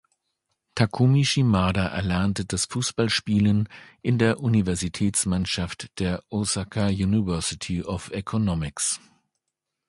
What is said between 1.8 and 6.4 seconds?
erlernte das Fußballspielen in der Universitätsmannschaft der